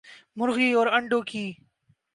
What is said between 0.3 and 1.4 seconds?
مرغی اور انڈوں ک